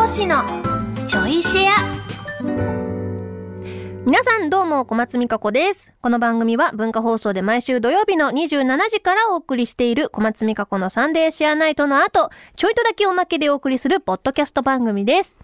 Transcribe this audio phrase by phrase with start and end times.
[0.00, 0.44] こしの
[1.06, 1.72] ちょいシェア。
[4.06, 5.92] 皆さんどうも小松美香子です。
[6.00, 15.38] この番組は文化放送で毎週土曜日の27時からお送りしている小松美香子のサンデーシェアナイトの後ちょいとだけおまけでお送りするポッドキャスト番組です。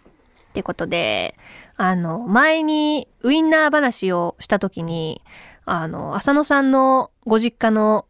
[0.48, 1.36] ってことで
[1.76, 5.20] あの前にウインナー話をした時に
[5.66, 8.06] あの浅野さんのご実家の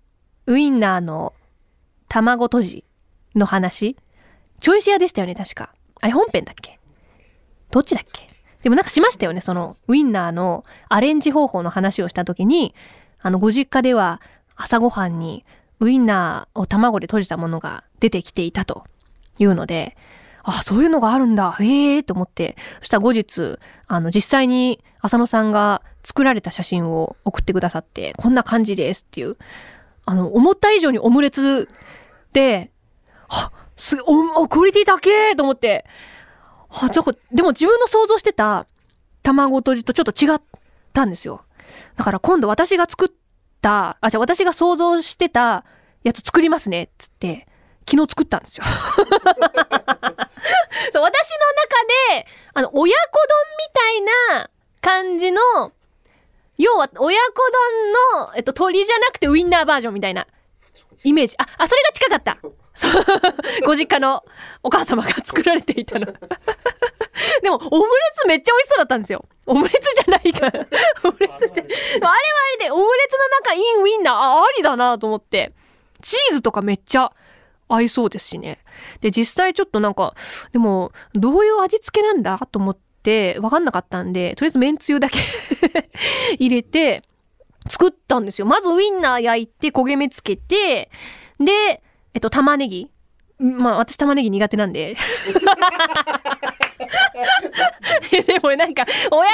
[0.47, 1.35] ウインナーの
[2.07, 2.85] 卵とじ
[3.35, 3.97] の話。
[4.61, 5.75] ちょいシェアでしたよね確か。
[6.01, 6.79] あれ本編だっけ？
[7.71, 8.29] どっちだっけ？
[8.63, 12.75] でもなんかしましたよね、そのウインナーのアレンジ方法の話をした時に、
[13.21, 14.21] あのご実家では
[14.57, 15.45] 朝ごはんに
[15.81, 18.85] ウインナーを卵で閉じたものが出てきていたと
[19.39, 19.97] いうので、
[20.43, 29.37] あ、そういうのがあるんだ、へえと思って、そしたら後日、あの実際に浅野さんが作られた写真を送ってくださって、こんな感じですっていう、
[30.05, 31.69] あの、思った以上にオムレツ
[32.33, 32.71] で、
[33.29, 35.85] あ、すお、クオリティ高えと思って、
[36.71, 38.67] あ、ちょでも自分の想像してた
[39.23, 40.39] 卵とじとちょっと違っ
[40.93, 41.45] たんですよ。
[41.97, 43.09] だから今度私が作っ
[43.61, 45.65] た、あ、じゃあ私が想像してた
[46.05, 47.47] やつ作りますね、つって、
[47.89, 48.65] 昨日作ったんですよ。
[50.93, 51.05] そう、私の中
[52.13, 54.01] で、あの、親子丼みたい
[54.37, 55.41] な感じの、
[56.59, 57.51] 要は、親子
[58.15, 60.27] 丼の、えっと、鶏じゃなくてウインナーバージョンみたいな
[61.05, 61.35] イメージ。
[61.39, 62.39] あ、あ、それが近かった。
[62.77, 62.93] そう。
[63.65, 64.23] ご実家の
[64.63, 66.07] お母様が作られていたの。
[67.43, 69.25] でも、オムレツめっちゃ美味しそうだったんですよ。
[69.47, 70.67] オムレツじゃないから。
[71.05, 72.15] オムレツじゃ、あれはあ
[72.61, 75.53] れで、オムレツの中インウィンナー、あ、ありだなと思って。
[76.03, 77.11] チーズとかめっちゃ
[77.69, 78.59] 合いそうですしね。
[79.01, 80.15] で、実際ちょっとなんか、
[80.53, 82.39] でも、どういう味付けなんだ？
[82.53, 85.19] と思って、わかんなかったんで、とりあえず麺つゆだけ
[86.39, 87.03] 入れて、
[87.69, 88.47] 作ったんですよ。
[88.47, 90.91] まずウインナー焼いて焦げ目つけて、
[91.41, 91.83] で、
[92.17, 92.91] えっと、玉ねぎ。
[93.39, 94.97] まあ、私玉ねぎ苦手なんで。
[98.27, 99.29] でもなんか、親子丼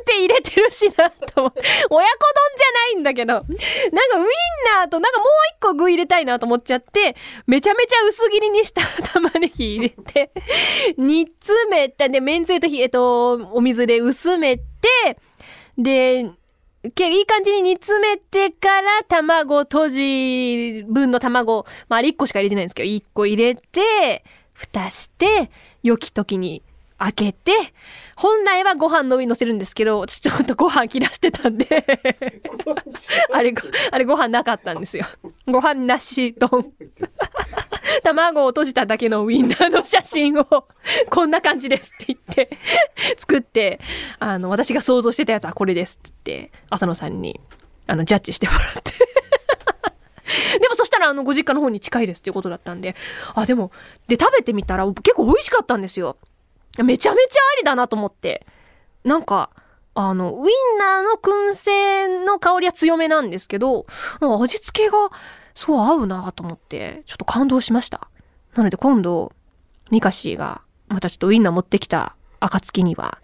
[0.00, 1.62] って入れてるしな、と思って。
[1.90, 3.32] 親子丼じゃないんだけど。
[3.32, 4.26] なんかウイン
[4.76, 7.16] ナーとなんかもう一個具入れたいなと思っちゃって、
[7.48, 8.82] めちゃめちゃ薄切りにした
[9.12, 10.30] 玉ねぎ入れて、
[10.96, 14.62] 煮詰めて、で、めんつゆと、えっと、お水で薄めて、
[15.76, 16.30] で、
[16.84, 25.50] いい感じに煮詰めてから卵とじ分の卵、まああれ1個しか入れてないんですけど、1個入れて、蓋して、
[25.82, 26.62] 良き時に
[26.98, 27.52] 開けて、
[28.16, 31.66] 本来はご飯の上に乗せるんですけど、私ちょっとご飯切らしてたんで
[33.32, 33.54] あれ、
[33.90, 35.04] あれご飯なかったんですよ。
[35.46, 36.72] ご飯なし丼。
[38.04, 40.66] 卵を閉じただけのウインナーの写真を
[41.10, 42.58] こんな感じですって言って
[43.18, 43.80] 作って、
[44.18, 47.40] あの、私が想像してたやつはこれですって言って、浅野さんに、
[47.86, 48.92] あの、ジャッジしてもらって
[50.60, 52.94] でもそしたらあのご実家の方に近いですっていうことだったんで、
[53.34, 53.72] あ、でも、
[54.08, 56.16] で食べてみたら結構美味しかったんですよ。
[56.82, 58.46] めちゃめちゃありだなと思って。
[59.04, 59.50] なんか、
[59.94, 63.86] あの、ウインナーの燻製の香りは強めなんですけど、
[64.20, 65.10] 味付けが
[65.58, 68.08] そう合うなと思って、ちょっと感動しました。
[68.54, 69.32] なので今度、
[69.90, 73.18] ミカシーがまたちょっとウインナー持ってきた暁には、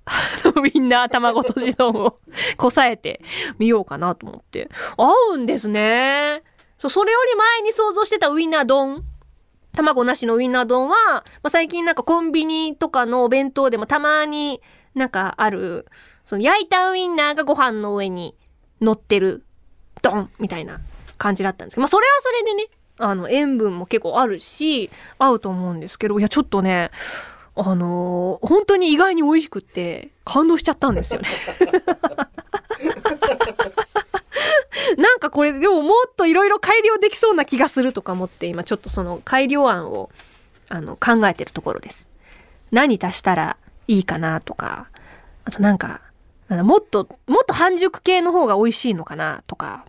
[0.56, 2.20] ウインナー卵とじ丼を
[2.56, 3.20] こさえて
[3.58, 4.70] みようかなと思って。
[4.96, 6.42] 合うんですね。
[6.78, 9.04] そう、それより前に想像してたウインナー丼。
[9.74, 14.62] 卵なしのウインナー丼は、まあ、最近なんかコンビニとかのお弁当でもたまに
[14.94, 15.84] なんかある、
[16.24, 18.38] その焼いたウインナーがご飯の上に
[18.80, 19.44] 乗ってる、
[20.00, 20.80] ドンみたいな
[21.18, 22.68] 感じだったんですけど、まあそれはそれでね、
[22.98, 26.90] あの、塩分も結構あるし、合うと思うんですけど、いや、ちょっとね、
[27.54, 31.28] あのー、本当に意外に美味しくって、感動しちゃったんですよね。
[34.96, 40.10] なんかこれ、でももっといろいろ改良できそうな気がするとか思って、今ちょっとその改良案を、
[40.68, 42.10] あの、考えてるところです。
[42.70, 44.88] 何足したらいいかなとか、
[45.44, 46.00] あとなんか、
[46.48, 49.84] なんもっと、もっと半熟系の方が美味しいのかなとか、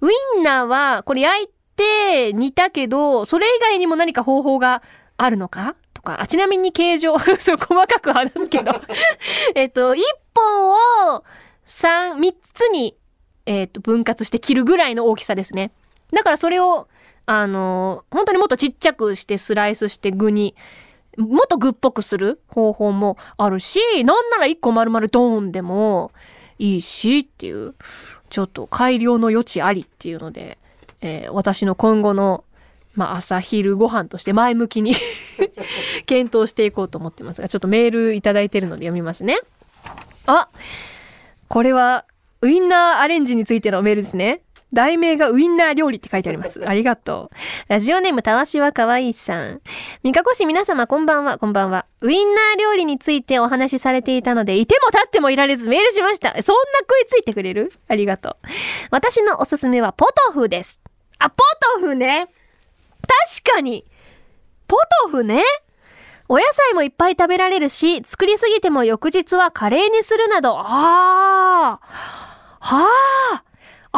[0.00, 4.82] ウインナーは、これ焼いて煮たけど、それ以外にも何か方法が
[5.16, 5.76] あるのか？
[5.94, 8.72] とか、あ、ちなみに形状、 そう、細かく話すけど
[9.54, 10.00] えっと、1
[10.34, 10.70] 本
[11.16, 11.24] を
[11.66, 12.96] 3、3つに、
[13.46, 15.72] えっと、分割して切るぐらいの大きさですね。
[16.12, 16.88] だからそれを、
[17.28, 20.54] あの本当にもっとちっちゃくしてスライスして具に、
[21.16, 26.12] もっと具っぽくする方法もあるし、なんなら1個丸々ドーンでも
[26.58, 27.74] いいしっていう。
[28.30, 30.58] ちょっと改良の余地ありっていうので、
[31.00, 32.44] えー、私の今後の、
[32.94, 34.96] まあ、朝昼ご飯として前向きに
[36.06, 39.38] 検討していこうと思ってますが、ちょっとメールいただいてるので読みますね。
[40.26, 40.48] あ
[41.48, 42.04] これは、
[42.40, 44.42] ウインナーアレンジについてのメールですね。
[44.72, 46.60] 題名がウインナー料理って書いてあります。
[46.68, 47.36] ありがとう。
[47.68, 49.60] ラジオネームたわしはかわいいさん。
[50.02, 51.86] 三かこ市皆様こんばんは、こんばんは。
[52.00, 56.30] ウインナー料理についてお話しされていたので、いても立ってもいられずメールしました。
[56.42, 57.72] そんな食いついてくれる？
[57.88, 58.36] ありがとう。
[58.90, 60.80] 私のおすすめはポトフです。
[61.18, 61.36] あ、ポ
[61.78, 62.28] トフね。
[63.42, 63.84] 確かに。
[64.66, 65.42] ポトフね。
[66.28, 70.66] お野菜もいっぱい食べられるし、作りすぎても翌日はカレーにするなど、あー。
[72.58, 72.88] は
[73.32, 73.44] あ。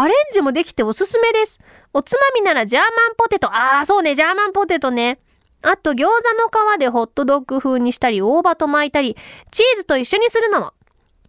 [0.00, 1.59] アレンジもできておすすめです。
[1.93, 3.53] おつまみならジャーマンポテト。
[3.53, 5.19] ああ、そうね、ジャーマンポテトね。
[5.61, 9.17] あと、餃子の皮でホットドッグ風にしたり、大葉と巻いたり、
[9.50, 10.73] チーズと一緒にするのも。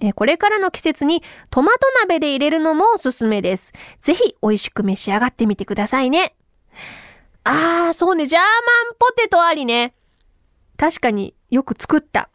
[0.01, 3.74] えこれからの季節にトマト鍋で入れるのもおすすめです。
[4.04, 6.36] ぜひ美味しく召し上がってみてくださいね。
[7.44, 8.48] ああ、そうね、ジャーマ
[8.92, 9.95] ンポテトありね。
[10.77, 12.30] 確かによく作った。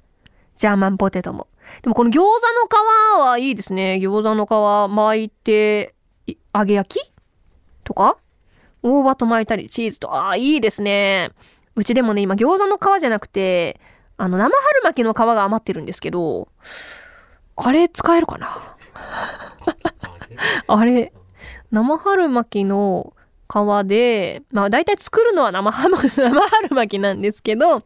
[0.57, 1.47] ジャーマンポテトも。
[1.83, 4.01] でもこの餃子の皮はいいですね。
[4.03, 5.94] 餃子の皮巻いて、
[6.55, 7.12] 揚げ焼き？
[7.85, 8.17] とか？
[8.83, 11.31] 大葉と巻いたり、チーズと、ああ、いいですね。
[11.75, 13.81] うちでもね、今餃子の皮じゃなくて、
[14.17, 16.49] あの、生春巻きの皮が余ってるんですけど、
[17.56, 18.77] あれ使えるかな？
[20.67, 21.12] あれ、
[21.73, 23.15] 生春巻きの
[23.49, 23.55] 皮
[23.87, 27.83] で、まあ大体作るのは生春 生春巻きなんですけど、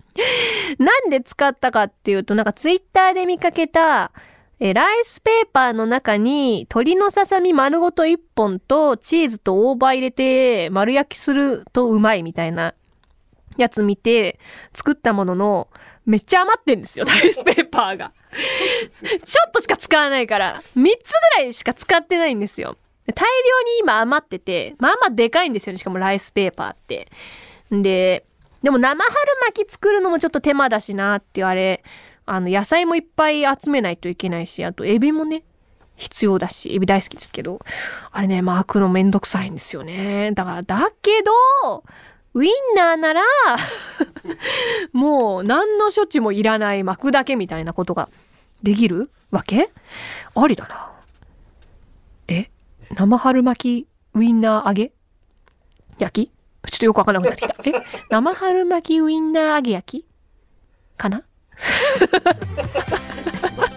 [0.78, 4.12] なんで使ったかっていうと、なんかツイッターで見かけた、
[4.60, 12.74] えライスペーパーの中に鶏のささみ丸ごと1本とチーズと大葉入れて丸焼きするとうまいみたいな
[13.56, 14.38] やつ見て
[14.72, 15.68] 作ったものの
[16.06, 18.12] めっちゃ余ってんですよ、 ライスペーパーが。
[19.24, 22.78] ちょっとしか使わないから、3つぐらいしか使ってないんですよ。
[23.14, 27.08] 大量に今余ってて、まあまあでかいんですよね、しかもライスペーパーって。
[27.70, 28.24] で、
[28.62, 29.14] でも生春
[29.46, 31.84] 巻き作るのもちょっと手間だしなっていうあれ、
[32.30, 35.44] あの野菜もいっぱい集めないといけないし、あとエビもね、
[35.96, 37.60] 必要だし、エビ大好きですけど、
[38.12, 40.32] あれね、巻くのめんどくさいんですよね。
[40.32, 41.84] だから、だけど、
[42.34, 43.22] ウインナーなら、
[44.92, 48.08] もう何の処置もいらない巻くだけみたいなことが
[48.62, 49.70] できるわけ？
[50.34, 50.92] ありだな。
[52.28, 52.50] え
[52.94, 54.92] 生春巻きウインナー揚げ？
[55.98, 56.32] 焼き？
[56.70, 57.56] ちょっとよくわかんなくなってきた。
[57.64, 57.72] え
[58.10, 60.06] 生春巻きウインナー揚げ焼き？
[60.96, 61.22] かな？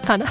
[0.06, 0.26] かな。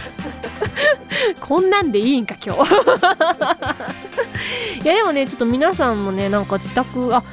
[1.39, 2.73] こんなんでいいんか今日。
[4.83, 7.23] いやでもねちょっと皆さんもねなんか自宅あ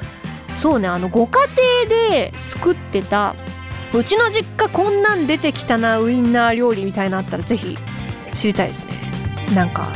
[0.57, 1.39] そうねあのご家
[1.87, 3.35] 庭で作ってた
[3.95, 7.79] うちの実家こんなん出てきたなウインナー料理みたいなあったらぜひ
[8.35, 8.93] 知りたいですね。
[9.55, 9.89] なんか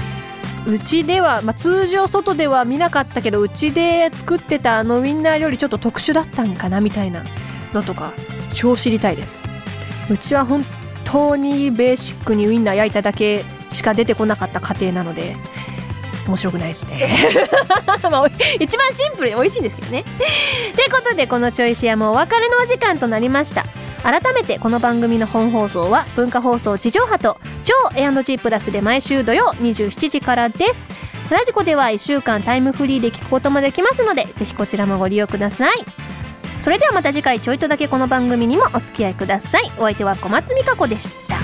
[0.67, 7.25] うちでは、まあ、通常外では見なかったけどうちで作ってたあのウインナー料理ちょっと特殊だったんかなみたいな
[7.73, 8.13] のとか
[8.55, 9.52] 超知りたいです。
[10.11, 10.65] うちは本
[11.05, 15.37] 当にベーシックにウインナー焼いただけしか出てこなかった家庭なので
[16.27, 17.09] 面白くないですね。
[18.11, 18.27] まあ
[18.61, 20.05] 一番シンプルで美味しいんですけどね。
[20.77, 23.67] ということでこのちょいシアもお別れのお時間となりました。
[24.03, 30.87] 改めてこの番組の本放送は文化放送地上波と超 A&G プラスで毎週土曜27時からです。
[31.31, 35.85] ラジコでは1週間タイムフリーで聞くこともできますのでぜひこちらもご利用ください。
[36.63, 39.73] それではまた次回ちょいとだけこの番組にもお付き合いください。
[39.79, 41.42] お相手は小松美香子でした。